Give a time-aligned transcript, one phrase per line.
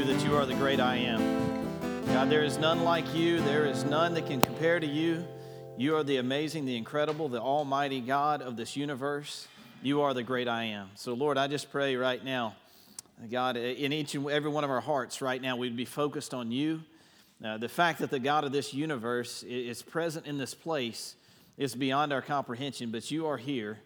[0.00, 1.20] you that you are the great I am.
[2.06, 3.38] God, there is none like you.
[3.40, 5.26] There is none that can compare to you.
[5.76, 9.46] You are the amazing, the incredible, the almighty God of this universe.
[9.82, 10.88] You are the great I am.
[10.94, 12.54] So, Lord, I just pray right now,
[13.30, 16.50] God, in each and every one of our hearts right now, we'd be focused on
[16.50, 16.82] you.
[17.44, 21.14] Uh, the fact that the God of this universe is present in this place
[21.58, 23.78] is beyond our comprehension, but you are here.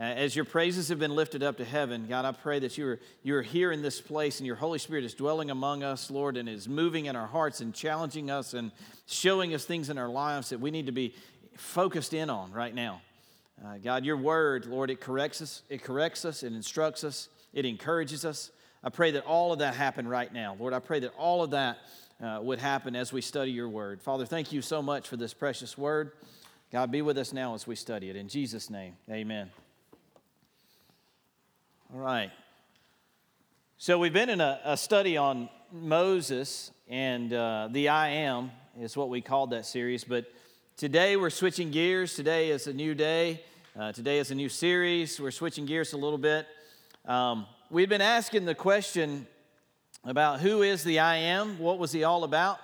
[0.00, 2.86] Uh, as your praises have been lifted up to heaven, God, I pray that you
[2.88, 6.10] are, you are here in this place and your Holy Spirit is dwelling among us,
[6.10, 8.72] Lord, and is moving in our hearts and challenging us and
[9.04, 11.14] showing us things in our lives that we need to be
[11.54, 13.02] focused in on right now.
[13.62, 17.66] Uh, God, your word, Lord, it corrects us, it corrects us, it instructs us, it
[17.66, 18.50] encourages us.
[18.82, 20.56] I pray that all of that happen right now.
[20.58, 21.76] Lord, I pray that all of that
[22.24, 24.00] uh, would happen as we study your word.
[24.00, 26.12] Father, thank you so much for this precious word.
[26.72, 28.16] God, be with us now as we study it.
[28.16, 29.50] In Jesus' name, amen.
[31.92, 32.30] All right.
[33.76, 38.96] So we've been in a, a study on Moses, and uh, the I am is
[38.96, 40.04] what we called that series.
[40.04, 40.26] But
[40.76, 42.14] today we're switching gears.
[42.14, 43.42] Today is a new day.
[43.76, 45.18] Uh, today is a new series.
[45.18, 46.46] We're switching gears a little bit.
[47.06, 49.26] Um, we've been asking the question
[50.04, 52.60] about who is the I am, what was he all about?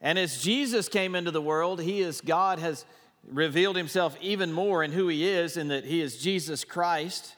[0.00, 2.84] And as Jesus came into the world, he is God has
[3.28, 7.34] revealed himself even more in who he is, in that he is Jesus Christ.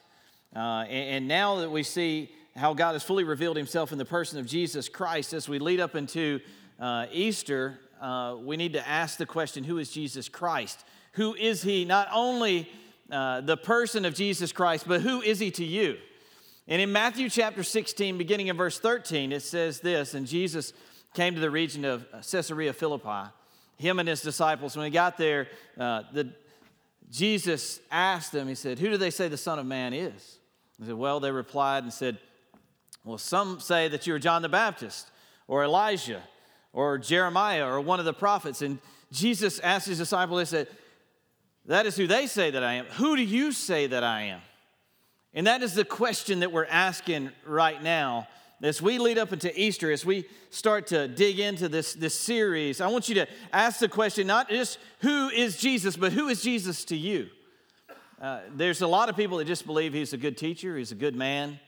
[0.55, 4.05] Uh, and, and, now that we see how God has fully revealed himself in the
[4.05, 6.41] person of Jesus Christ, as we lead up into
[6.79, 10.83] uh, Easter, uh, we need to ask the question who is Jesus Christ?
[11.13, 11.85] Who is he?
[11.85, 12.69] Not only
[13.09, 15.97] uh, the person of Jesus Christ, but who is he to you?
[16.67, 20.73] And in Matthew chapter 16, beginning in verse 13, it says this And Jesus
[21.13, 23.29] came to the region of Caesarea Philippi,
[23.77, 24.75] him and his disciples.
[24.75, 26.33] When he got there, uh, the,
[27.09, 30.37] Jesus asked them, He said, Who do they say the Son of Man is?
[30.81, 32.17] He said, Well, they replied and said,
[33.05, 35.07] Well, some say that you are John the Baptist,
[35.47, 36.23] or Elijah,
[36.73, 38.63] or Jeremiah, or one of the prophets.
[38.63, 38.79] And
[39.11, 40.67] Jesus asked his disciples, He said,
[41.67, 42.85] That is who they say that I am.
[42.85, 44.41] Who do you say that I am?
[45.35, 48.27] And that is the question that we're asking right now.
[48.63, 52.81] As we lead up into Easter, as we start to dig into this, this series,
[52.81, 56.41] I want you to ask the question not just who is Jesus, but who is
[56.41, 57.29] Jesus to you?
[58.21, 60.95] Uh, there's a lot of people that just believe he's a good teacher, he's a
[60.95, 61.59] good man,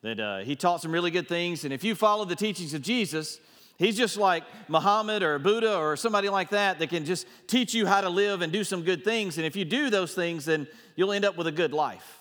[0.00, 1.64] that uh, he taught some really good things.
[1.64, 3.38] And if you follow the teachings of Jesus,
[3.76, 7.86] he's just like Muhammad or Buddha or somebody like that that can just teach you
[7.86, 9.36] how to live and do some good things.
[9.36, 12.20] And if you do those things, then you'll end up with a good life.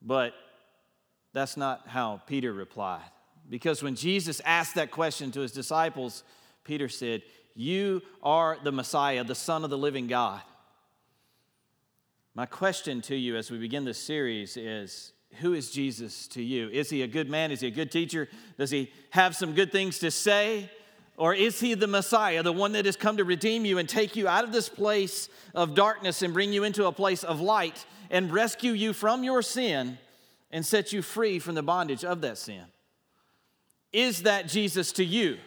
[0.00, 0.34] But
[1.32, 3.10] that's not how Peter replied.
[3.50, 6.22] Because when Jesus asked that question to his disciples,
[6.62, 7.22] Peter said,
[7.56, 10.42] You are the Messiah, the Son of the living God.
[12.38, 16.68] My question to you as we begin this series is Who is Jesus to you?
[16.68, 17.50] Is he a good man?
[17.50, 18.28] Is he a good teacher?
[18.56, 20.70] Does he have some good things to say?
[21.16, 24.14] Or is he the Messiah, the one that has come to redeem you and take
[24.14, 27.84] you out of this place of darkness and bring you into a place of light
[28.08, 29.98] and rescue you from your sin
[30.52, 32.66] and set you free from the bondage of that sin?
[33.92, 35.38] Is that Jesus to you?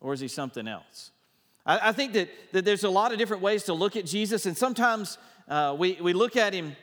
[0.00, 1.10] Or is he something else?
[1.66, 4.46] I, I think that, that there's a lot of different ways to look at Jesus,
[4.46, 6.76] and sometimes uh, we, we look at him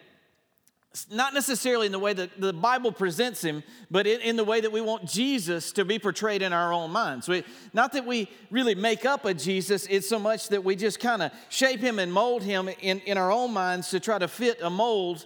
[1.09, 4.59] not necessarily in the way that the Bible presents him, but in, in, the way
[4.59, 7.29] that we want Jesus to be portrayed in our own minds.
[7.29, 10.99] We, not that we really make up a Jesus, it's so much that we just
[10.99, 14.27] kind of shape him and mold him in, in our own minds to try to
[14.27, 15.25] fit a mold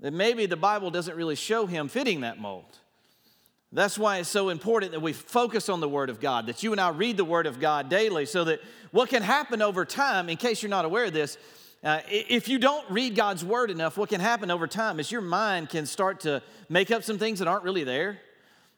[0.00, 2.78] that maybe the Bible doesn't really show him fitting that mold.
[3.74, 6.72] That's why it's so important that we focus on the Word of God, that you
[6.72, 8.60] and I read the Word of God daily, so that
[8.90, 11.38] what can happen over time, in case you're not aware of this,
[11.82, 15.22] uh, if you don't read God's Word enough, what can happen over time is your
[15.22, 18.20] mind can start to make up some things that aren't really there.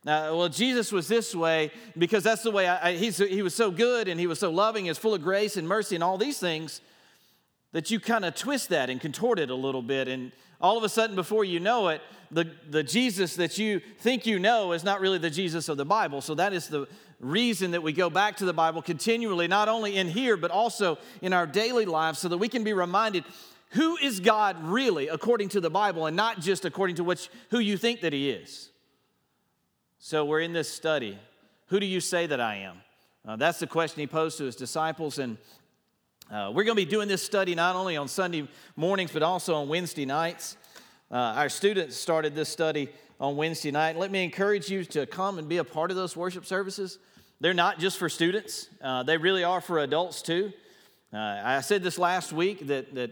[0.07, 3.71] Uh, well, Jesus was this way because that's the way I, I, he was so
[3.71, 6.39] good and he was so loving, is full of grace and mercy and all these
[6.39, 6.81] things
[7.73, 10.07] that you kind of twist that and contort it a little bit.
[10.07, 12.01] And all of a sudden, before you know it,
[12.31, 15.85] the, the Jesus that you think you know is not really the Jesus of the
[15.85, 16.21] Bible.
[16.21, 16.89] So that is the
[17.21, 20.99] reason that we go back to the Bible continually, not only in here, but also
[21.23, 23.25] in our daily lives, so that we can be reminded
[23.71, 27.59] who is God really according to the Bible and not just according to which, who
[27.59, 28.71] you think that He is.
[29.99, 31.19] So we're in this study.
[31.69, 32.77] Who do you say that I am?
[33.27, 35.39] Uh, that's the question he posed to his disciples, and
[36.31, 39.55] uh, we're going to be doing this study not only on Sunday mornings, but also
[39.55, 40.57] on Wednesday nights.
[41.11, 42.89] Uh, our students started this study
[43.21, 43.97] on Wednesday night.
[43.97, 46.99] Let me encourage you to come and be a part of those worship services.
[47.41, 50.53] They're not just for students, uh, they really are for adults too.
[51.13, 53.11] Uh, I said this last week that, that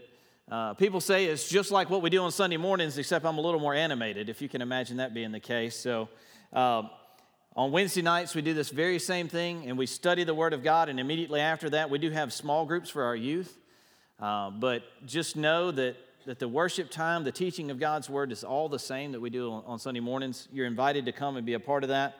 [0.51, 3.41] uh, people say it's just like what we do on Sunday mornings, except I'm a
[3.41, 5.75] little more animated, if you can imagine that being the case.
[5.75, 6.09] So,
[6.51, 6.89] um,
[7.55, 10.63] On Wednesday nights, we do this very same thing, and we study the Word of
[10.63, 10.89] God.
[10.89, 13.59] And immediately after that, we do have small groups for our youth.
[14.19, 15.95] Uh, but just know that,
[16.25, 19.29] that the worship time, the teaching of God's Word is all the same that we
[19.29, 20.47] do on, on Sunday mornings.
[20.51, 22.15] You're invited to come and be a part of that.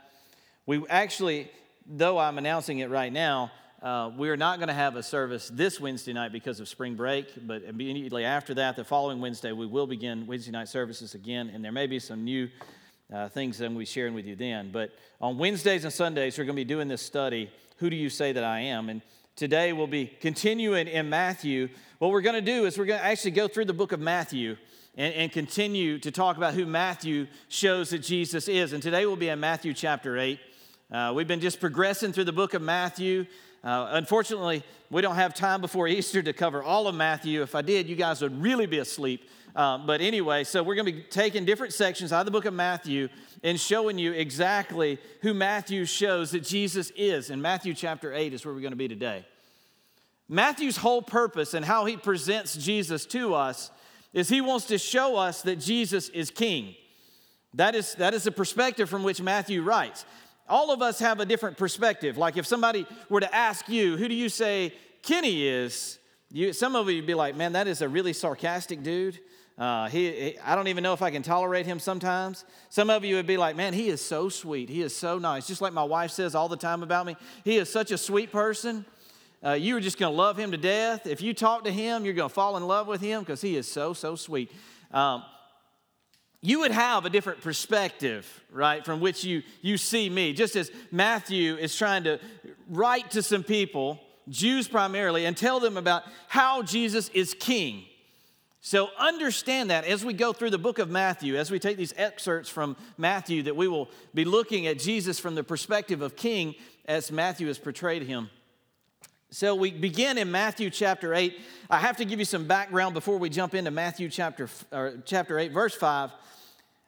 [0.68, 1.50] We actually,
[1.88, 3.52] though I'm announcing it right now,
[3.82, 6.94] uh, we are not going to have a service this Wednesday night because of spring
[6.94, 11.50] break, but immediately after that, the following Wednesday, we will begin Wednesday night services again,
[11.50, 12.50] and there may be some new
[13.12, 14.72] uh, things that I'm going to be sharing with you then.
[14.72, 18.10] But on Wednesdays and Sundays, we're going to be doing this study, Who Do You
[18.10, 18.90] Say That I Am?
[18.90, 19.02] And
[19.36, 21.70] today we'll be continuing in Matthew.
[22.00, 24.00] What we're going to do is we're going to actually go through the book of
[24.00, 24.58] Matthew
[24.96, 28.74] and, and continue to talk about who Matthew shows that Jesus is.
[28.74, 30.40] And today we'll be in Matthew chapter 8.
[30.92, 33.26] Uh, we've been just progressing through the book of Matthew.
[33.64, 34.62] Uh, unfortunately,
[34.92, 37.42] we don't have time before Easter to cover all of Matthew.
[37.42, 39.30] If I did, you guys would really be asleep.
[39.56, 42.46] Um, but anyway, so we're going to be taking different sections out of the book
[42.46, 43.10] of Matthew
[43.44, 47.30] and showing you exactly who Matthew shows that Jesus is.
[47.30, 49.26] And Matthew chapter 8 is where we're going to be today.
[50.28, 53.70] Matthew's whole purpose and how he presents Jesus to us
[54.14, 56.76] is he wants to show us that Jesus is king.
[57.54, 60.06] That is, that is the perspective from which Matthew writes
[60.48, 62.18] all of us have a different perspective.
[62.18, 66.00] Like if somebody were to ask you, who do you say Kenny is?
[66.30, 69.20] You, some of you would be like, man, that is a really sarcastic dude.
[69.58, 72.44] Uh, he, he, I don't even know if I can tolerate him sometimes.
[72.70, 74.68] Some of you would be like, man, he is so sweet.
[74.70, 75.46] He is so nice.
[75.46, 78.32] Just like my wife says all the time about me, he is such a sweet
[78.32, 78.86] person.
[79.46, 81.06] Uh, you are just going to love him to death.
[81.06, 83.56] If you talk to him, you're going to fall in love with him because he
[83.56, 84.52] is so, so sweet.
[84.92, 85.24] Um,
[86.42, 90.34] you would have a different perspective, right, from which you, you see me.
[90.34, 92.20] Just as Matthew is trying to
[92.70, 97.86] write to some people, Jews primarily, and tell them about how Jesus is king.
[98.66, 101.94] So understand that as we go through the book of Matthew, as we take these
[101.98, 106.56] excerpts from Matthew, that we will be looking at Jesus from the perspective of king
[106.86, 108.30] as Matthew has portrayed him.
[109.32, 111.38] So we begin in Matthew chapter 8.
[111.70, 114.48] I have to give you some background before we jump into Matthew chapter,
[115.04, 116.12] chapter 8, verse 5.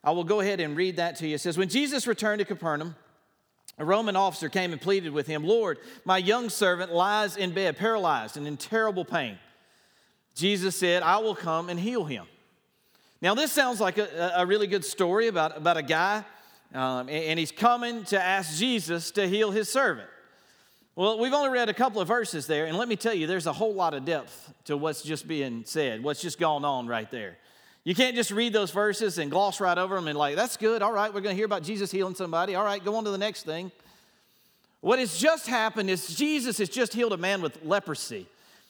[0.02, 1.36] I will go ahead and read that to you.
[1.36, 2.96] It says, When Jesus returned to Capernaum,
[3.78, 7.76] a Roman officer came and pleaded with him, Lord, my young servant lies in bed,
[7.76, 9.38] paralyzed and in terrible pain.
[10.36, 12.26] Jesus said, I will come and heal him.
[13.22, 16.24] Now, this sounds like a, a really good story about, about a guy,
[16.74, 20.10] um, and he's coming to ask Jesus to heal his servant.
[20.96, 23.48] Well, we've only read a couple of verses there, and let me tell you, there's
[23.48, 27.10] a whole lot of depth to what's just being said, what's just going on right
[27.10, 27.38] there.
[27.84, 30.82] You can't just read those verses and gloss right over them and, like, that's good.
[30.82, 32.56] All right, we're going to hear about Jesus healing somebody.
[32.56, 33.72] All right, go on to the next thing.
[34.82, 38.28] What has just happened is Jesus has just healed a man with leprosy.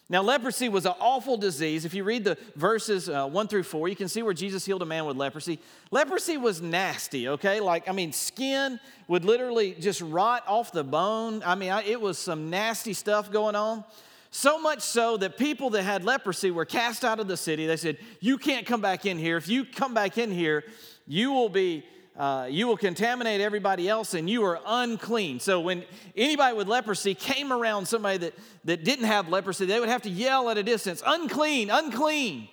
[0.07, 1.83] Now, leprosy was an awful disease.
[1.83, 4.83] If you read the verses uh, one through four, you can see where Jesus healed
[4.83, 5.59] a man with leprosy.
[5.89, 7.59] Leprosy was nasty, okay?
[7.59, 11.41] Like, I mean, skin would literally just rot off the bone.
[11.43, 13.83] I mean, I, it was some nasty stuff going on.
[14.29, 17.65] So much so that people that had leprosy were cast out of the city.
[17.65, 19.37] They said, You can't come back in here.
[19.37, 20.65] If you come back in here,
[21.07, 21.83] you will be.
[22.17, 25.39] Uh, you will contaminate everybody else and you are unclean.
[25.41, 25.83] So, when
[26.15, 28.33] anybody with leprosy came around somebody that,
[28.63, 32.47] that didn't have leprosy, they would have to yell at a distance, unclean, unclean,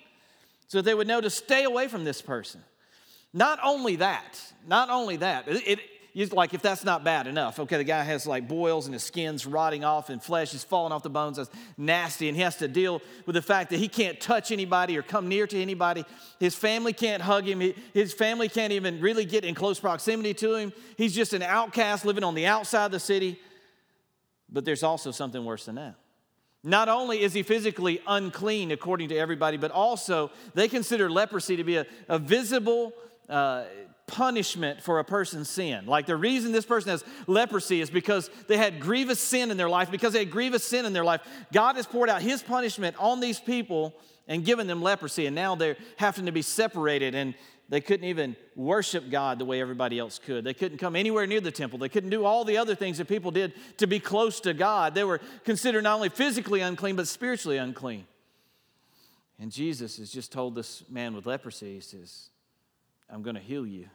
[0.67, 2.61] so that they would know to stay away from this person.
[3.33, 5.79] Not only that, not only that, it,
[6.13, 7.59] you like if that's not bad enough.
[7.59, 10.93] Okay, the guy has like boils and his skin's rotting off and flesh is falling
[10.93, 11.37] off the bones.
[11.37, 12.27] That's nasty.
[12.27, 15.27] And he has to deal with the fact that he can't touch anybody or come
[15.27, 16.05] near to anybody.
[16.39, 17.73] His family can't hug him.
[17.93, 20.71] His family can't even really get in close proximity to him.
[20.97, 23.39] He's just an outcast living on the outside of the city.
[24.51, 25.95] But there's also something worse than that.
[26.63, 31.63] Not only is he physically unclean according to everybody, but also they consider leprosy to
[31.63, 32.93] be a, a visible
[33.27, 33.63] uh,
[34.07, 35.85] punishment for a person's sin.
[35.85, 39.69] Like the reason this person has leprosy is because they had grievous sin in their
[39.69, 39.91] life.
[39.91, 43.19] Because they had grievous sin in their life, God has poured out his punishment on
[43.19, 43.93] these people
[44.27, 45.25] and given them leprosy.
[45.25, 47.33] And now they're having to be separated and
[47.69, 50.43] they couldn't even worship God the way everybody else could.
[50.43, 51.79] They couldn't come anywhere near the temple.
[51.79, 54.93] They couldn't do all the other things that people did to be close to God.
[54.93, 58.05] They were considered not only physically unclean, but spiritually unclean.
[59.39, 62.29] And Jesus has just told this man with leprosy, He says,
[63.13, 63.85] I'm going to heal you.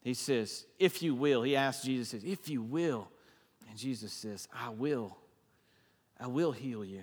[0.00, 1.42] He says, If you will.
[1.42, 3.08] He asks Jesus, says, If you will.
[3.68, 5.16] And Jesus says, I will.
[6.18, 7.02] I will heal you.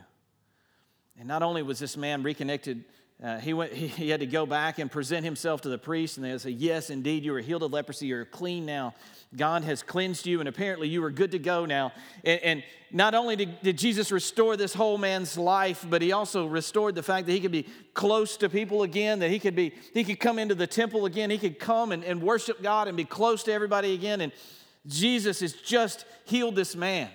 [1.20, 2.84] And not only was this man reconnected
[3.22, 6.18] uh, he, went, he, he, had to go back and present himself to the priest,
[6.18, 8.08] and they say, Yes, indeed, you are healed of leprosy.
[8.08, 8.94] You're clean now.
[9.36, 11.92] God has cleansed you, and apparently you are good to go now.
[12.24, 16.48] And, and not only did, did, Jesus restore this whole man's life, but he also
[16.48, 19.74] restored the fact that he could be close to people again, that he could, be,
[19.94, 22.98] he could come into the temple again, he could come and, and worship God and
[22.98, 24.22] be close to everybody again.
[24.22, 24.32] And
[24.88, 27.10] Jesus has just healed this man.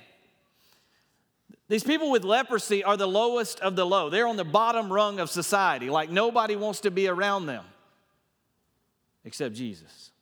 [1.74, 4.08] These people with leprosy are the lowest of the low.
[4.08, 7.64] They're on the bottom rung of society, like nobody wants to be around them
[9.24, 10.12] except Jesus.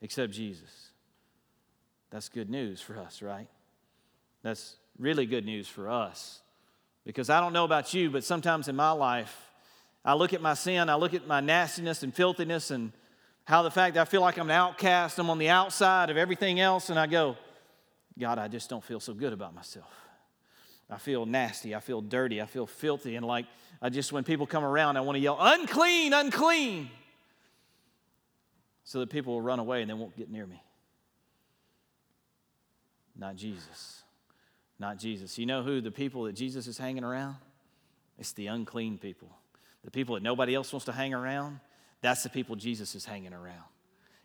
[0.00, 0.92] Except Jesus.
[2.08, 3.48] That's good news for us, right?
[4.42, 6.40] That's really good news for us.
[7.04, 9.50] Because I don't know about you, but sometimes in my life,
[10.06, 12.92] I look at my sin, I look at my nastiness and filthiness, and
[13.44, 16.16] how the fact that I feel like I'm an outcast, I'm on the outside of
[16.16, 17.36] everything else, and I go,
[18.18, 19.92] God, I just don't feel so good about myself.
[20.90, 21.74] I feel nasty.
[21.74, 22.42] I feel dirty.
[22.42, 23.16] I feel filthy.
[23.16, 23.46] And like,
[23.80, 26.90] I just, when people come around, I want to yell, unclean, unclean,
[28.84, 30.62] so that people will run away and they won't get near me.
[33.16, 34.02] Not Jesus.
[34.78, 35.38] Not Jesus.
[35.38, 37.36] You know who the people that Jesus is hanging around?
[38.18, 39.28] It's the unclean people.
[39.84, 41.60] The people that nobody else wants to hang around,
[42.02, 43.64] that's the people Jesus is hanging around.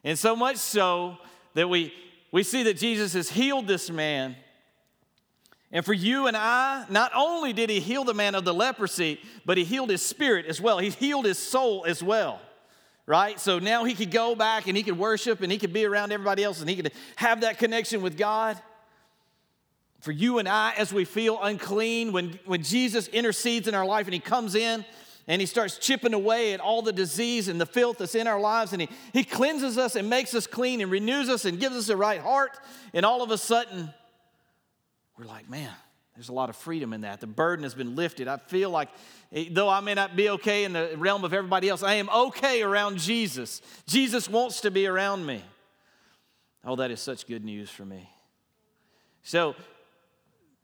[0.03, 1.17] And so much so
[1.53, 1.93] that we,
[2.31, 4.35] we see that Jesus has healed this man
[5.71, 9.19] and for you and I, not only did he heal the man of the leprosy,
[9.45, 10.77] but he healed his spirit as well.
[10.77, 12.39] He healed his soul as well,
[13.05, 13.39] right?
[13.39, 16.11] So now he could go back and he could worship and he could be around
[16.11, 18.61] everybody else and he could have that connection with God.
[20.01, 24.05] For you and I, as we feel unclean, when, when Jesus intercedes in our life
[24.05, 24.85] and he comes in
[25.27, 28.39] and he starts chipping away at all the disease and the filth that's in our
[28.39, 31.75] lives and he, he cleanses us and makes us clean and renews us and gives
[31.75, 32.51] us a right heart,
[32.93, 33.91] and all of a sudden,
[35.17, 35.71] we're like, man,
[36.15, 37.19] there's a lot of freedom in that.
[37.19, 38.27] The burden has been lifted.
[38.27, 38.89] I feel like,
[39.33, 42.09] eh, though I may not be okay in the realm of everybody else, I am
[42.09, 43.61] okay around Jesus.
[43.85, 45.43] Jesus wants to be around me.
[46.63, 48.09] Oh, that is such good news for me.
[49.23, 49.55] So,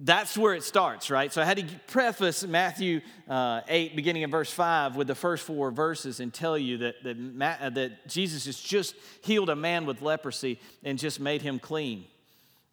[0.03, 1.31] that's where it starts, right?
[1.31, 5.43] So I had to preface Matthew uh, 8, beginning in verse 5, with the first
[5.43, 9.85] four verses and tell you that, that, uh, that Jesus has just healed a man
[9.85, 12.05] with leprosy and just made him clean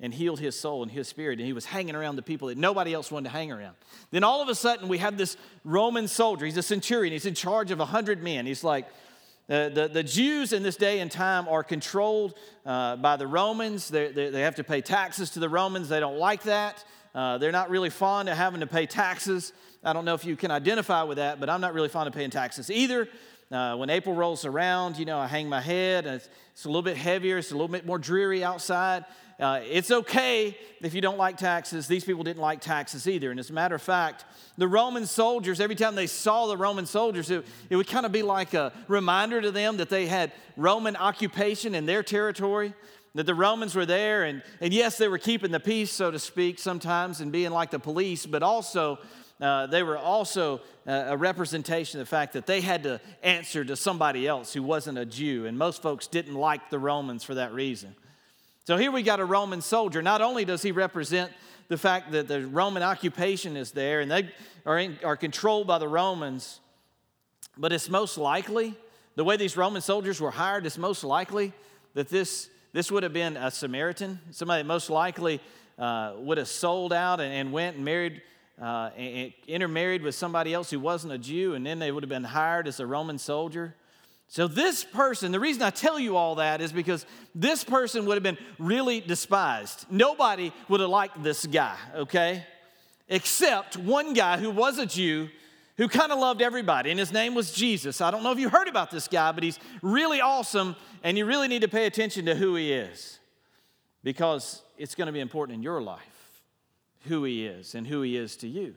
[0.01, 2.57] and healed his soul and his spirit, and he was hanging around the people that
[2.57, 3.75] nobody else wanted to hang around.
[4.11, 6.47] Then all of a sudden, we have this Roman soldier.
[6.47, 8.47] He's a centurion, he's in charge of 100 men.
[8.47, 8.87] He's like,
[9.51, 12.35] uh, the, the Jews in this day and time are controlled
[12.67, 13.89] uh, by the Romans.
[13.89, 15.89] They, they, they, have to pay taxes to the Romans.
[15.89, 16.85] They don't like that.
[17.15, 19.55] Uh, they're not really fond of having to pay taxes.
[19.83, 22.15] I don't know if you can identify with that, but I'm not really fond of
[22.15, 23.09] paying taxes either.
[23.51, 26.05] Uh, when April rolls around, you know, I hang my head.
[26.05, 27.39] It's, it's, a little bit heavier.
[27.39, 29.07] It's a little bit more dreary outside.
[29.41, 31.87] Uh, it's okay if you don't like taxes.
[31.87, 33.31] These people didn't like taxes either.
[33.31, 34.27] And as a matter of fact,
[34.59, 38.13] the Roman soldiers, every time they saw the Roman soldiers, it, it would kind of
[38.13, 42.75] be like a reminder to them that they had Roman occupation in their territory
[43.15, 46.19] that the Romans were there, and, and yes, they were keeping the peace, so to
[46.19, 48.99] speak, sometimes and being like the police, but also
[49.41, 53.65] uh, they were also uh, a representation of the fact that they had to answer
[53.65, 57.35] to somebody else who wasn't a Jew, and most folks didn't like the Romans for
[57.35, 57.95] that reason.
[58.65, 60.03] So here we got a Roman soldier.
[60.03, 61.33] Not only does he represent
[61.69, 64.31] the fact that the Roman occupation is there and they
[64.67, 66.61] are, in, are controlled by the Romans,
[67.57, 68.77] but it's most likely,
[69.15, 71.53] the way these Roman soldiers were hired, it's most likely
[71.95, 75.41] that this, this would have been a Samaritan, somebody that most likely
[75.79, 78.23] uh, would have sold out and, and went and married,
[78.61, 78.91] uh,
[79.47, 82.67] intermarried with somebody else who wasn't a Jew, and then they would have been hired
[82.67, 83.75] as a Roman soldier.
[84.27, 88.15] So, this person, the reason I tell you all that is because this person would
[88.15, 89.87] have been really despised.
[89.91, 92.45] Nobody would have liked this guy, okay?
[93.09, 95.29] Except one guy who was a Jew
[95.79, 98.01] who kind of loved everybody, and his name was Jesus.
[98.01, 100.75] I don't know if you heard about this guy, but he's really awesome,
[101.05, 103.21] and you really need to pay attention to who he is
[104.03, 106.18] because it's going to be important in your life
[107.07, 108.75] who he is and who he is to you.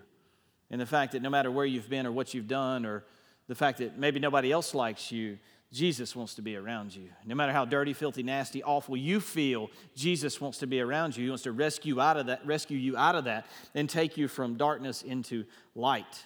[0.70, 3.04] And the fact that no matter where you've been or what you've done or
[3.48, 5.38] the fact that maybe nobody else likes you,
[5.72, 7.10] Jesus wants to be around you.
[7.26, 11.24] No matter how dirty, filthy, nasty, awful you feel, Jesus wants to be around you.
[11.24, 14.28] He wants to rescue out of that, rescue you out of that and take you
[14.28, 16.26] from darkness into light.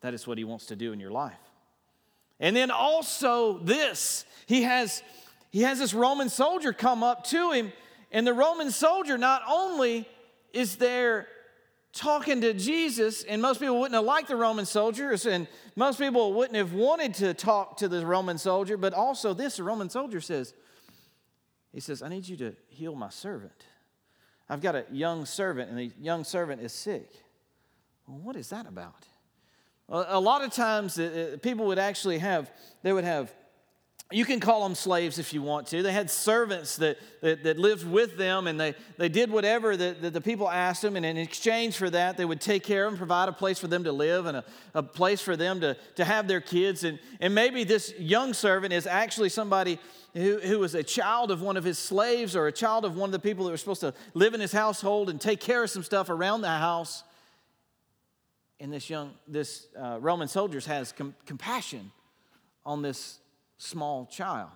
[0.00, 1.38] That is what he wants to do in your life.
[2.40, 5.02] And then also this, he has
[5.50, 7.72] he has this Roman soldier come up to him,
[8.12, 10.06] and the Roman soldier not only
[10.52, 11.28] is there
[11.92, 16.32] talking to Jesus, and most people wouldn't have liked the Roman soldiers, and most people
[16.34, 20.54] wouldn't have wanted to talk to the Roman soldier, but also this Roman soldier says,
[21.72, 23.64] He says, I need you to heal my servant.
[24.48, 27.10] I've got a young servant, and the young servant is sick.
[28.06, 29.06] Well, what is that about?
[29.90, 32.50] A lot of times, uh, uh, people would actually have,
[32.82, 33.32] they would have
[34.10, 35.82] you can call them slaves if you want to.
[35.82, 40.00] They had servants that, that, that lived with them, and they, they did whatever that,
[40.00, 40.96] that, the people asked them.
[40.96, 43.66] And in exchange for that, they would take care of them, provide a place for
[43.66, 46.84] them to live, and a, a place for them to, to have their kids.
[46.84, 49.78] And, and maybe this young servant is actually somebody
[50.14, 53.08] who, who was a child of one of his slaves or a child of one
[53.08, 55.68] of the people that were supposed to live in his household and take care of
[55.68, 57.02] some stuff around the house.
[58.58, 61.92] And this young, this uh, Roman soldiers has com- compassion
[62.64, 63.18] on this
[63.58, 64.48] small child,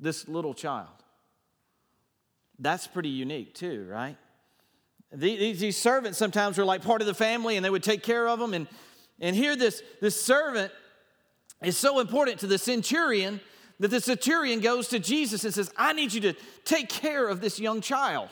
[0.00, 0.88] this little child.
[2.58, 4.16] That's pretty unique, too, right?
[5.12, 8.28] These, these servants sometimes were like part of the family and they would take care
[8.28, 8.52] of them.
[8.52, 8.66] And,
[9.20, 10.72] and here, this, this servant
[11.62, 13.40] is so important to the centurion
[13.80, 16.34] that the centurion goes to Jesus and says, I need you to
[16.64, 18.28] take care of this young child.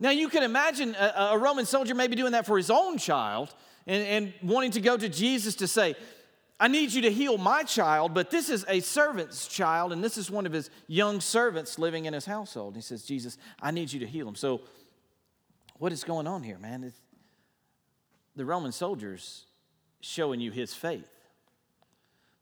[0.00, 3.54] Now, you can imagine a, a Roman soldier maybe doing that for his own child
[3.86, 5.94] and, and wanting to go to Jesus to say,
[6.60, 10.18] I need you to heal my child, but this is a servant's child, and this
[10.18, 12.76] is one of his young servants living in his household.
[12.76, 14.34] He says, Jesus, I need you to heal him.
[14.34, 14.60] So,
[15.78, 16.84] what is going on here, man?
[16.84, 17.00] It's
[18.36, 19.46] the Roman soldiers
[20.02, 21.08] showing you his faith.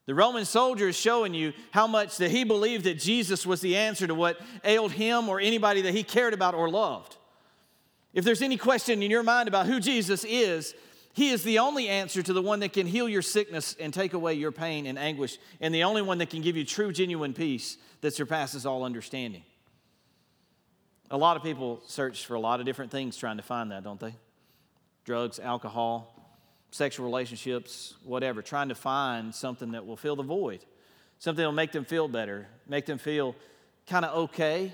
[0.07, 3.77] The Roman soldier is showing you how much that he believed that Jesus was the
[3.77, 7.17] answer to what ailed him or anybody that he cared about or loved.
[8.15, 10.75] If there's any question in your mind about who Jesus is,
[11.19, 14.13] he is the only answer to the one that can heal your sickness and take
[14.13, 17.35] away your pain and anguish, and the only one that can give you true, genuine
[17.35, 19.43] peace that surpasses all understanding.
[21.11, 23.83] A lot of people search for a lot of different things trying to find that,
[23.83, 24.15] don't they?
[25.05, 26.15] Drugs, alcohol,
[26.71, 30.65] sexual relationships, whatever, trying to find something that will fill the void,
[31.19, 33.35] something that will make them feel better, make them feel
[33.89, 34.73] kind of okay.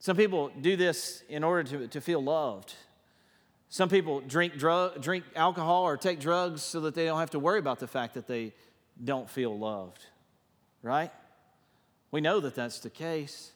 [0.00, 2.74] Some people do this in order to, to feel loved
[3.70, 7.38] some people drink, drug, drink alcohol or take drugs so that they don't have to
[7.38, 8.52] worry about the fact that they
[9.02, 10.04] don't feel loved,
[10.82, 11.12] right?
[12.10, 13.52] We know that that's the case.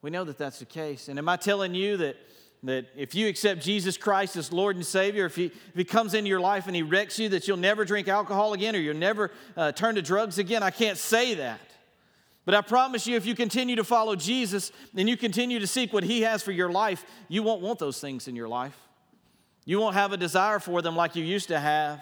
[0.00, 1.08] We know that that's the case.
[1.08, 2.16] And am I telling you that,
[2.62, 6.14] that if you accept Jesus Christ as Lord and Savior, if he, if he comes
[6.14, 8.96] into your life and He wrecks you, that you'll never drink alcohol again or you'll
[8.96, 10.62] never uh, turn to drugs again?
[10.62, 11.60] I can't say that.
[12.46, 15.92] But I promise you, if you continue to follow Jesus and you continue to seek
[15.92, 18.85] what He has for your life, you won't want those things in your life.
[19.66, 22.00] You won't have a desire for them like you used to have.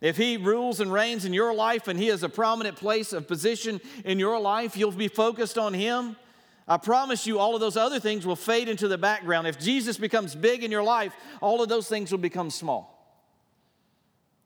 [0.00, 3.26] If He rules and reigns in your life and He has a prominent place of
[3.26, 6.14] position in your life, you'll be focused on Him.
[6.68, 9.46] I promise you, all of those other things will fade into the background.
[9.46, 12.94] If Jesus becomes big in your life, all of those things will become small.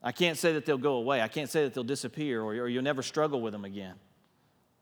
[0.00, 1.20] I can't say that they'll go away.
[1.20, 3.94] I can't say that they'll disappear or, or you'll never struggle with them again.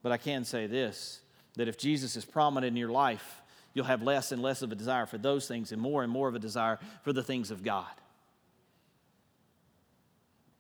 [0.03, 1.21] But I can say this
[1.57, 3.40] that if Jesus is prominent in your life,
[3.75, 6.29] you'll have less and less of a desire for those things and more and more
[6.29, 7.87] of a desire for the things of God.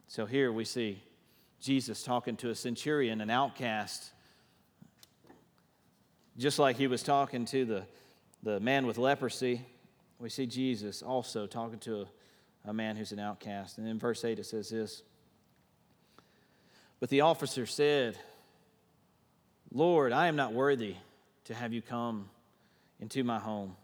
[0.09, 1.03] So here we see
[1.61, 4.11] Jesus talking to a centurion, an outcast,
[6.39, 7.83] just like he was talking to the,
[8.43, 9.65] the man with leprosy.
[10.19, 13.79] We see Jesus also talking to a, a man who's an outcast.
[13.79, 15.03] And in verse 8 it says this
[16.99, 18.19] But the officer said,
[19.73, 20.97] Lord, I am not worthy
[21.45, 22.29] to have you come
[23.01, 23.77] into my home.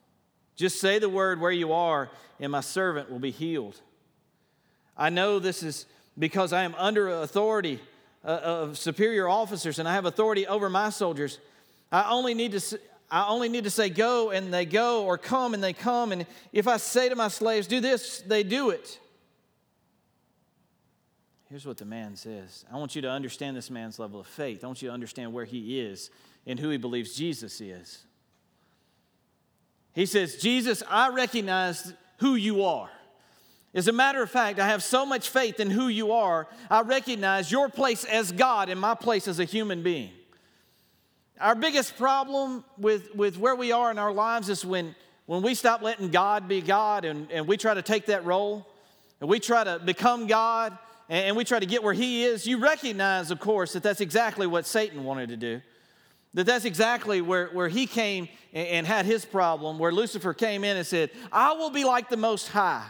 [0.55, 3.81] Just say the word where you are, and my servant will be healed.
[4.97, 5.87] I know this is
[6.19, 7.81] because I am under authority
[8.25, 11.39] uh, of superior officers and I have authority over my soldiers.
[11.93, 15.55] I only need to I only need to say go and they go or come
[15.55, 18.99] and they come and if I say to my slaves do this they do it.
[21.49, 22.65] Here's what the man says.
[22.73, 24.65] I want you to understand this man's level of faith.
[24.65, 26.11] I want you to understand where he is
[26.45, 28.05] and who he believes Jesus is.
[29.97, 32.91] He says, Jesus, I recognize who you are.
[33.75, 36.83] As a matter of fact, I have so much faith in who you are, I
[36.83, 40.11] recognize your place as God and my place as a human being.
[41.41, 45.55] Our biggest problem with, with where we are in our lives is when, when we
[45.55, 48.67] stop letting God be God and, and we try to take that role
[49.23, 50.77] and we try to become God
[51.09, 52.47] and, and we try to get where He is.
[52.47, 55.63] You recognize, of course, that that's exactly what Satan wanted to do.
[56.37, 60.65] That that's exactly where, where he came and, and had his problem, where Lucifer came
[60.65, 62.87] in and said, I will be like the Most High.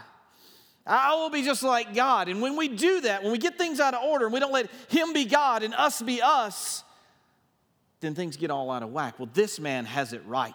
[0.85, 2.27] I will be just like God.
[2.27, 4.51] And when we do that, when we get things out of order and we don't
[4.51, 6.83] let Him be God and us be us,
[8.01, 9.17] then things get all out of whack.
[9.17, 10.53] Well, this man has it right.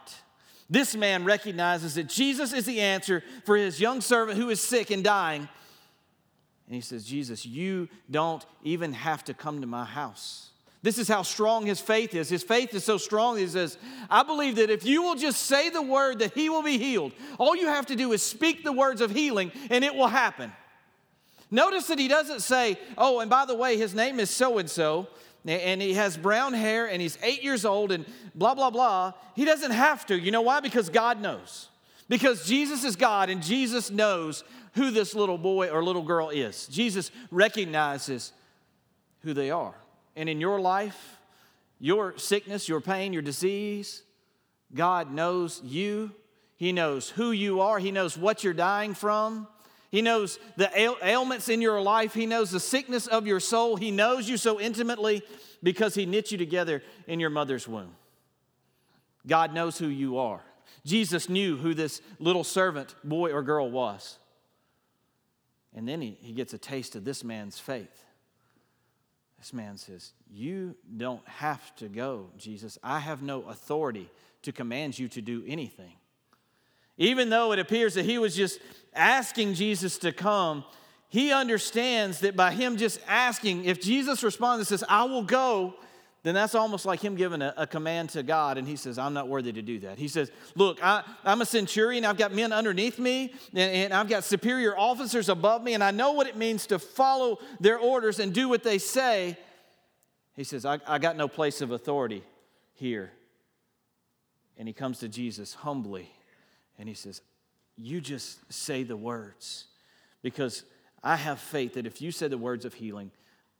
[0.68, 4.90] This man recognizes that Jesus is the answer for his young servant who is sick
[4.90, 5.48] and dying.
[6.66, 10.51] And he says, Jesus, you don't even have to come to my house.
[10.82, 12.28] This is how strong his faith is.
[12.28, 13.78] His faith is so strong, he says,
[14.10, 17.12] I believe that if you will just say the word, that he will be healed.
[17.38, 20.52] All you have to do is speak the words of healing, and it will happen.
[21.52, 24.68] Notice that he doesn't say, Oh, and by the way, his name is so and
[24.68, 25.06] so.
[25.46, 29.12] and he has brown hair and he's eight years old and blah, blah, blah.
[29.36, 30.18] He doesn't have to.
[30.18, 30.60] You know why?
[30.60, 31.68] Because God knows.
[32.08, 36.66] Because Jesus is God and Jesus knows who this little boy or little girl is.
[36.68, 38.32] Jesus recognizes
[39.22, 39.74] who they are.
[40.16, 41.18] And in your life,
[41.78, 44.02] your sickness, your pain, your disease,
[44.74, 46.12] God knows you.
[46.56, 47.78] He knows who you are.
[47.78, 49.48] He knows what you're dying from.
[49.90, 52.14] He knows the ailments in your life.
[52.14, 53.76] He knows the sickness of your soul.
[53.76, 55.22] He knows you so intimately
[55.62, 57.94] because He knit you together in your mother's womb.
[59.26, 60.40] God knows who you are.
[60.84, 64.18] Jesus knew who this little servant, boy or girl, was.
[65.74, 68.04] And then he, he gets a taste of this man's faith.
[69.42, 72.78] This man says, You don't have to go, Jesus.
[72.80, 74.08] I have no authority
[74.42, 75.94] to command you to do anything.
[76.96, 78.60] Even though it appears that he was just
[78.94, 80.62] asking Jesus to come,
[81.08, 85.74] he understands that by him just asking, if Jesus responds and says, I will go,
[86.22, 89.12] then that's almost like him giving a, a, command to God, and he says, I'm
[89.12, 89.98] not worthy to do that.
[89.98, 94.08] He says, Look, I, am a centurion, I've got men underneath me, and, and, I've
[94.08, 98.20] got superior officers above me, and I know what it means to follow their orders
[98.20, 99.36] and do what they say.
[100.36, 102.22] He says, I, I got no place of authority
[102.74, 103.10] here.
[104.56, 106.08] And he comes to Jesus humbly,
[106.78, 107.20] and he says,
[107.76, 109.64] You just say the words,
[110.22, 110.62] because
[111.02, 113.10] I have faith that if you say the words of healing,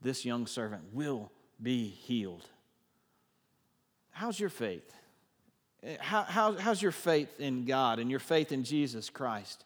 [0.01, 2.45] this young servant will be healed.
[4.11, 4.93] How's your faith?
[5.85, 9.65] Eh, how, how, how's your faith in God and your faith in Jesus Christ?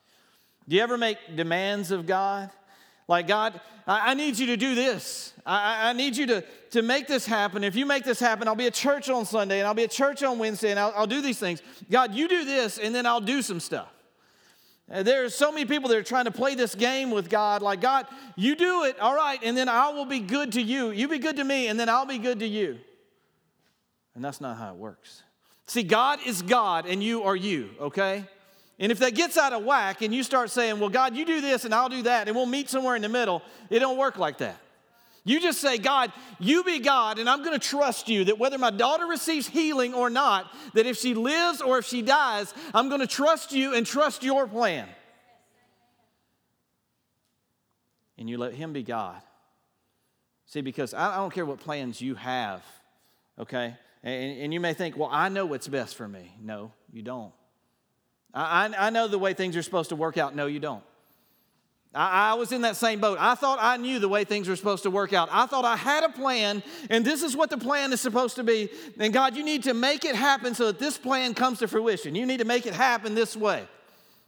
[0.68, 2.50] Do you ever make demands of God?
[3.08, 5.32] Like, God, I, I need you to do this.
[5.44, 7.62] I, I, need you to, to make this happen.
[7.62, 9.92] If you make this happen, I'll be at church on Sunday and I'll be at
[9.92, 11.62] church on Wednesday and I'll, I'll do these things.
[11.88, 13.92] God, you do this and then I'll do some stuff.
[14.90, 17.60] Uh, there are so many people that are trying to play this game with God,
[17.60, 20.90] like, God, you do it, all right, and then I will be good to you.
[20.90, 22.78] You be good to me, and then I'll be good to you.
[24.14, 25.22] And that's not how it works.
[25.66, 28.24] See, God is God, and you are you, okay?
[28.78, 31.40] And if that gets out of whack and you start saying, well, God, you do
[31.40, 34.18] this and I'll do that, and we'll meet somewhere in the middle, it don't work
[34.18, 34.60] like that.
[35.26, 38.58] You just say, God, you be God, and I'm going to trust you that whether
[38.58, 42.88] my daughter receives healing or not, that if she lives or if she dies, I'm
[42.88, 44.88] going to trust you and trust your plan.
[48.16, 49.20] And you let Him be God.
[50.46, 52.62] See, because I don't care what plans you have,
[53.36, 53.74] okay?
[54.04, 56.32] And, and you may think, well, I know what's best for me.
[56.40, 57.32] No, you don't.
[58.32, 60.36] I, I know the way things are supposed to work out.
[60.36, 60.84] No, you don't.
[61.96, 63.18] I, I was in that same boat.
[63.20, 65.28] I thought I knew the way things were supposed to work out.
[65.32, 68.44] I thought I had a plan, and this is what the plan is supposed to
[68.44, 68.68] be.
[68.98, 72.14] And God, you need to make it happen so that this plan comes to fruition.
[72.14, 73.66] You need to make it happen this way.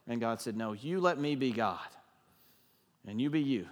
[0.07, 1.79] And God said, No, you let me be God,
[3.07, 3.67] and you be you.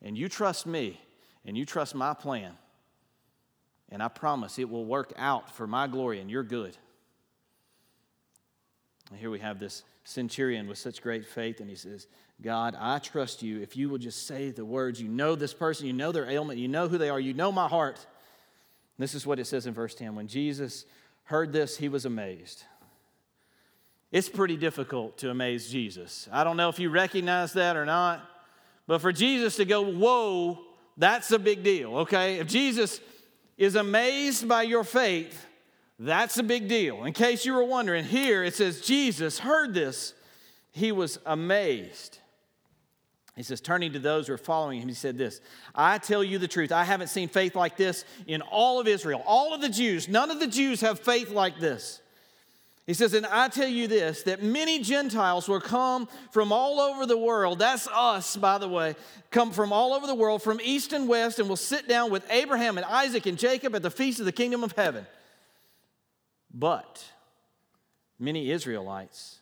[0.00, 1.00] And you trust me,
[1.44, 2.52] and you trust my plan.
[3.90, 6.76] And I promise it will work out for my glory and your good.
[9.10, 12.06] And here we have this centurion with such great faith, and he says,
[12.42, 13.60] God, I trust you.
[13.60, 16.58] If you will just say the words, you know this person, you know their ailment,
[16.58, 18.04] you know who they are, you know my heart.
[18.98, 20.14] This is what it says in verse 10.
[20.14, 20.84] When Jesus
[21.24, 22.64] heard this, he was amazed.
[24.10, 26.28] It's pretty difficult to amaze Jesus.
[26.30, 28.20] I don't know if you recognize that or not,
[28.86, 30.58] but for Jesus to go, whoa,
[30.96, 32.36] that's a big deal, okay?
[32.38, 33.00] If Jesus
[33.56, 35.46] is amazed by your faith,
[35.98, 37.04] that's a big deal.
[37.04, 40.12] In case you were wondering, here it says Jesus heard this,
[40.72, 42.18] he was amazed.
[43.36, 45.40] He says, turning to those who are following him, he said this
[45.74, 49.22] I tell you the truth, I haven't seen faith like this in all of Israel.
[49.26, 52.00] All of the Jews, none of the Jews have faith like this.
[52.86, 57.06] He says, and I tell you this, that many Gentiles will come from all over
[57.06, 57.60] the world.
[57.60, 58.96] That's us, by the way,
[59.30, 62.28] come from all over the world, from east and west, and will sit down with
[62.28, 65.06] Abraham and Isaac and Jacob at the feast of the kingdom of heaven.
[66.52, 67.04] But
[68.18, 69.38] many Israelites,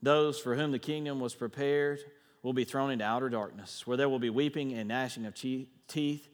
[0.00, 1.98] those for whom the kingdom was prepared,
[2.44, 6.28] will be thrown into outer darkness, where there will be weeping and gnashing of teeth.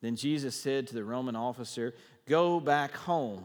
[0.00, 1.94] Then Jesus said to the Roman officer,
[2.26, 3.44] Go back home,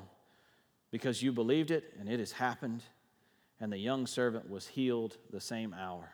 [0.90, 2.82] because you believed it, and it has happened.
[3.60, 6.10] And the young servant was healed the same hour.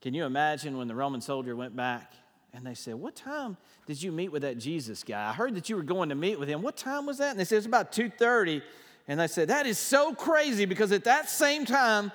[0.00, 2.12] Can you imagine when the Roman soldier went back
[2.52, 5.28] and they said, What time did you meet with that Jesus guy?
[5.28, 6.62] I heard that you were going to meet with him.
[6.62, 7.30] What time was that?
[7.30, 8.62] And they said, It's about 2:30.
[9.06, 12.10] And they said, That is so crazy because at that same time,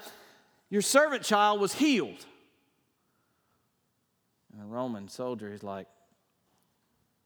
[0.70, 2.26] your servant child was healed.
[4.52, 5.88] And the Roman soldier is like,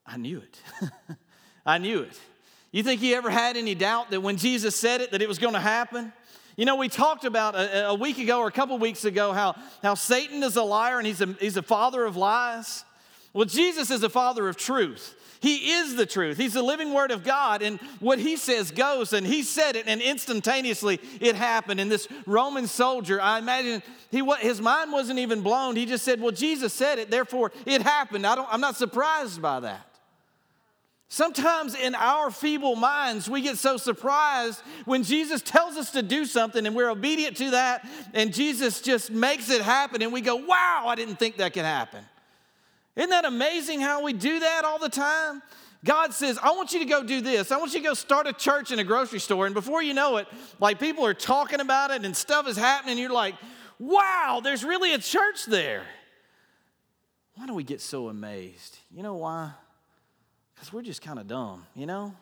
[0.06, 0.60] I knew it.
[1.66, 2.18] I knew it.
[2.70, 5.38] You think he ever had any doubt that when Jesus said it, that it was
[5.38, 6.12] going to happen?
[6.56, 9.56] You know, we talked about a, a week ago or a couple weeks ago how,
[9.82, 12.84] how Satan is a liar and he's a, he's a father of lies.
[13.36, 15.14] Well, Jesus is the Father of truth.
[15.40, 16.38] He is the truth.
[16.38, 19.12] He's the living word of God, and what he says goes.
[19.12, 21.78] And he said it, and instantaneously it happened.
[21.78, 25.76] And this Roman soldier, I imagine he, his mind wasn't even blown.
[25.76, 28.26] He just said, Well, Jesus said it, therefore it happened.
[28.26, 29.86] I don't, I'm not surprised by that.
[31.08, 36.24] Sometimes in our feeble minds, we get so surprised when Jesus tells us to do
[36.24, 40.36] something and we're obedient to that, and Jesus just makes it happen, and we go,
[40.36, 42.02] Wow, I didn't think that could happen.
[42.96, 45.42] Isn't that amazing how we do that all the time?
[45.84, 47.52] God says, I want you to go do this.
[47.52, 49.46] I want you to go start a church in a grocery store.
[49.46, 50.26] And before you know it,
[50.58, 52.98] like people are talking about it and stuff is happening.
[52.98, 53.34] You're like,
[53.78, 55.84] wow, there's really a church there.
[57.36, 58.78] Why do we get so amazed?
[58.90, 59.50] You know why?
[60.54, 62.14] Because we're just kind of dumb, you know?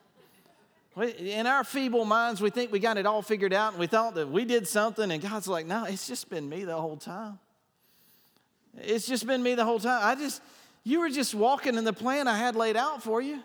[0.96, 4.16] In our feeble minds, we think we got it all figured out and we thought
[4.16, 7.38] that we did something, and God's like, no, it's just been me the whole time.
[8.78, 10.00] It's just been me the whole time.
[10.02, 10.42] I just,
[10.84, 13.42] you were just walking in the plan I had laid out for you.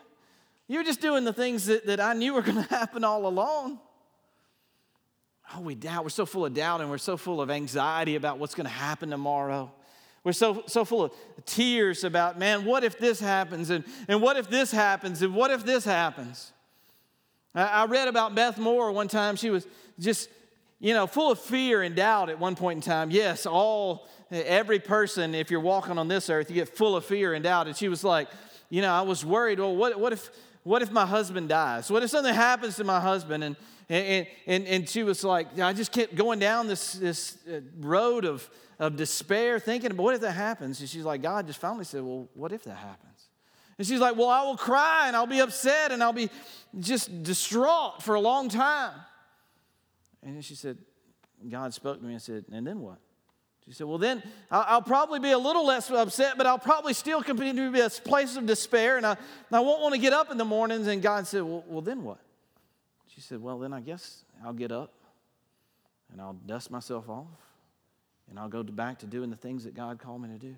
[0.67, 3.25] You were just doing the things that, that I knew were going to happen all
[3.25, 3.79] along.
[5.55, 6.03] Oh, we doubt.
[6.03, 8.73] We're so full of doubt and we're so full of anxiety about what's going to
[8.73, 9.71] happen tomorrow.
[10.23, 11.13] We're so, so full of
[11.45, 13.69] tears about, man, what if this happens?
[13.69, 15.21] And, and what if this happens?
[15.21, 16.51] And what if this happens?
[17.55, 19.37] I, I read about Beth Moore one time.
[19.37, 19.65] She was
[19.97, 20.29] just,
[20.79, 23.11] you know, full of fear and doubt at one point in time.
[23.11, 27.33] Yes, all every person, if you're walking on this earth, you get full of fear
[27.33, 27.67] and doubt.
[27.67, 28.29] And she was like,
[28.69, 30.29] you know, I was worried, well, what, what, if,
[30.63, 31.91] what if my husband dies?
[31.91, 33.43] What if something happens to my husband?
[33.43, 33.55] And,
[33.89, 38.23] and, and, and she was like, I just kept going down this, this uh, road
[38.23, 40.79] of, of despair, thinking, but what if that happens?
[40.79, 43.29] And she's like, God just finally said, well, what if that happens?
[43.77, 46.29] And she's like, well, I will cry and I'll be upset and I'll be
[46.79, 48.93] just distraught for a long time.
[50.23, 50.77] And she said,
[51.49, 52.97] God spoke to me and said, and then what?
[53.65, 57.21] She said, Well, then I'll probably be a little less upset, but I'll probably still
[57.21, 60.11] continue to be a place of despair, and I, and I won't want to get
[60.11, 60.87] up in the mornings.
[60.87, 62.19] And God said, well, well, then what?
[63.19, 64.93] She said, Well, then I guess I'll get up
[66.11, 67.27] and I'll dust myself off
[68.29, 70.55] and I'll go back to doing the things that God called me to do.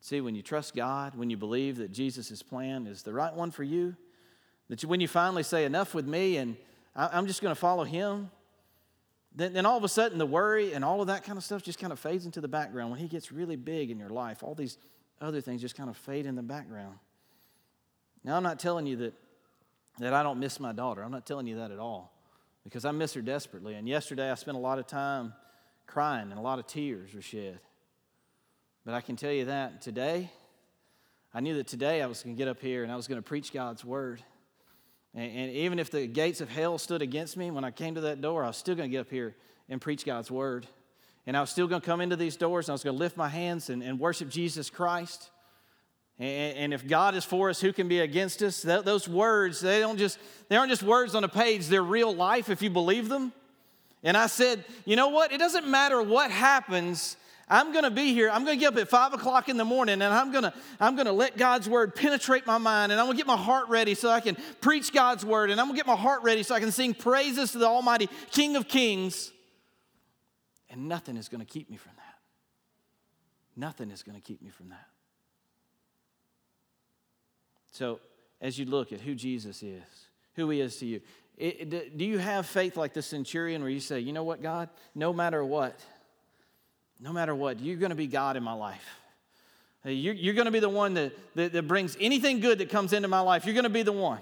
[0.00, 3.50] See, when you trust God, when you believe that Jesus' plan is the right one
[3.50, 3.96] for you,
[4.68, 6.56] that you, when you finally say, Enough with me, and
[6.96, 8.30] I'm just going to follow Him
[9.34, 11.62] then, then all of a sudden the worry and all of that kind of stuff
[11.62, 12.90] just kind of fades into the background.
[12.90, 14.78] When he gets really big in your life, all these
[15.20, 16.98] other things just kind of fade in the background.
[18.22, 19.14] Now, I'm not telling you that,
[19.98, 21.02] that I don't miss my daughter.
[21.02, 22.12] I'm not telling you that at all
[22.62, 23.74] because I miss her desperately.
[23.74, 25.34] And yesterday I spent a lot of time
[25.86, 27.58] crying and a lot of tears were shed.
[28.84, 30.30] But I can tell you that today,
[31.32, 33.18] I knew that today I was going to get up here and I was going
[33.18, 34.22] to preach God's word.
[35.14, 38.02] And, and even if the gates of hell stood against me when I came to
[38.02, 39.34] that door, I was still going to get up here
[39.68, 40.66] and preach God's word.
[41.26, 42.98] And I was still going to come into these doors and I was going to
[42.98, 45.30] lift my hands and, and worship Jesus Christ.
[46.18, 48.62] And, and, if God is for us, who can be against us?
[48.62, 52.14] That, those words, they don't just, they aren't just words on a page, they're real
[52.14, 53.32] life if you believe them.
[54.04, 55.32] And I said, you know what?
[55.32, 57.16] It doesn't matter what happens
[57.48, 58.30] I'm going to be here.
[58.30, 60.52] I'm going to get up at five o'clock in the morning and I'm going to,
[60.80, 63.36] I'm going to let God's word penetrate my mind and I'm going to get my
[63.36, 66.22] heart ready so I can preach God's word and I'm going to get my heart
[66.22, 69.30] ready so I can sing praises to the Almighty King of Kings.
[70.70, 72.14] And nothing is going to keep me from that.
[73.56, 74.86] Nothing is going to keep me from that.
[77.72, 78.00] So,
[78.40, 79.82] as you look at who Jesus is,
[80.34, 81.00] who he is to you,
[81.36, 84.68] it, do you have faith like the centurion where you say, you know what, God,
[84.94, 85.80] no matter what,
[87.04, 88.82] no matter what, you're going to be God in my life.
[89.84, 93.08] You're, going to be the one that, that, that brings anything good that comes into
[93.08, 93.44] my life.
[93.44, 94.20] You're going to be the one.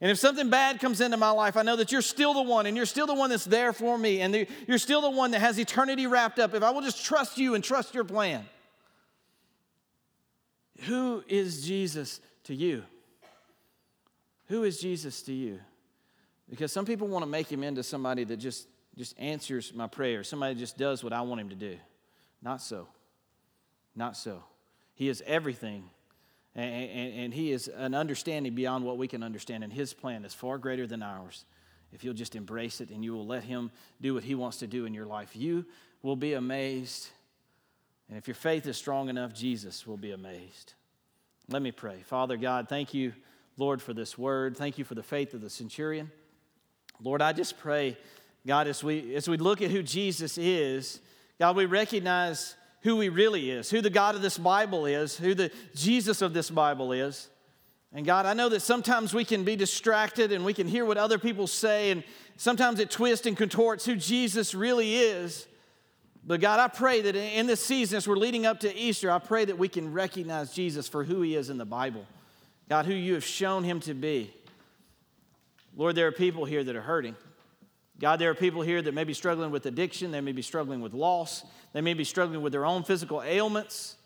[0.00, 2.66] And if something bad comes into my life, I know that you're still the one,
[2.66, 5.38] and you're still the one that's there for me, and you're still the one that
[5.38, 6.54] has eternity wrapped up.
[6.54, 8.44] If I will just trust you and trust your plan.
[10.86, 12.82] Who is Jesus to you?
[14.48, 15.60] Who is Jesus to you?
[16.50, 18.66] Because some people want to make him into somebody that just,
[18.98, 21.76] just answers my prayer, somebody just does what I want him to do.
[22.44, 22.86] Not so.
[23.96, 24.44] Not so.
[24.94, 25.88] He is everything.
[26.54, 29.64] And, and, and, He is an understanding beyond what we can understand.
[29.64, 31.46] And His plan is far greater than ours.
[31.92, 34.66] If you'll just embrace it and you will let Him do what He wants to
[34.66, 35.64] do in your life, you
[36.02, 37.08] will be amazed.
[38.08, 40.74] And if your faith is strong enough, Jesus will be amazed.
[41.48, 42.02] Let me pray.
[42.04, 43.14] Father God, thank you,
[43.56, 44.56] Lord, for this word.
[44.56, 46.10] Thank you for the faith of the centurion.
[47.02, 47.96] Lord, I just pray,
[48.46, 51.00] God, as we, as we look at who Jesus is,
[51.38, 55.34] God, we recognize who He really is, who the God of this Bible is, who
[55.34, 57.28] the Jesus of this Bible is.
[57.92, 60.98] And God, I know that sometimes we can be distracted and we can hear what
[60.98, 62.02] other people say, and
[62.36, 65.46] sometimes it twists and contorts who Jesus really is.
[66.26, 69.18] But God, I pray that in this season, as we're leading up to Easter, I
[69.18, 72.06] pray that we can recognize Jesus for who he is in the Bible.
[72.68, 74.32] God, who you have shown him to be.
[75.76, 77.14] Lord, there are people here that are hurting.
[78.00, 80.80] God, there are people here that may be struggling with addiction, they may be struggling
[80.80, 83.96] with loss, they may be struggling with their own physical ailments.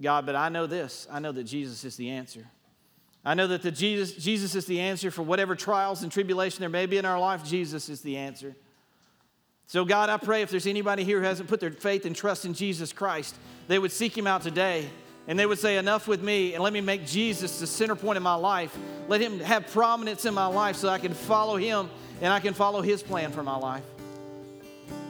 [0.00, 2.46] God, but I know this I know that Jesus is the answer.
[3.24, 6.68] I know that the Jesus, Jesus is the answer for whatever trials and tribulation there
[6.68, 7.44] may be in our life.
[7.44, 8.54] Jesus is the answer.
[9.66, 12.44] So, God, I pray if there's anybody here who hasn't put their faith and trust
[12.44, 13.34] in Jesus Christ,
[13.66, 14.88] they would seek Him out today
[15.26, 18.16] and they would say, Enough with me, and let me make Jesus the center point
[18.16, 18.76] in my life.
[19.08, 22.54] Let Him have prominence in my life so I can follow Him and I can
[22.54, 23.84] follow His plan for my life.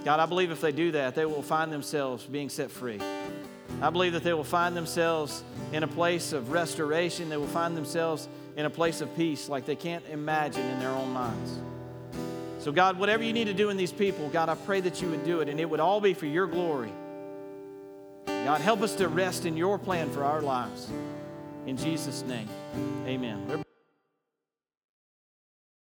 [0.04, 3.00] God, I believe if they do that, they will find themselves being set free.
[3.82, 5.42] I believe that they will find themselves
[5.72, 7.28] in a place of restoration.
[7.28, 10.90] They will find themselves in a place of peace like they can't imagine in their
[10.90, 11.58] own minds.
[12.58, 15.10] So, God, whatever you need to do in these people, God, I pray that you
[15.10, 16.92] would do it and it would all be for your glory.
[18.26, 20.88] God, help us to rest in your plan for our lives.
[21.66, 22.48] In Jesus' name,
[23.06, 23.65] amen.